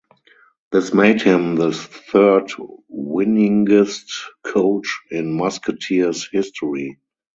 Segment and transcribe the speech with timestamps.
[0.71, 2.51] This made him the third
[2.91, 4.09] winningest
[4.41, 6.97] coach in Musketeers’ history.